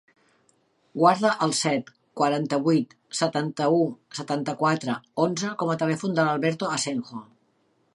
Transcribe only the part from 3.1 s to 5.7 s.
setanta-u, setanta-quatre, onze